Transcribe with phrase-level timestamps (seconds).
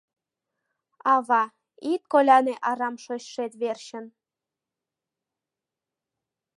[1.13, 1.43] Ава,
[1.91, 4.05] ит коляне арам шочшет верчын: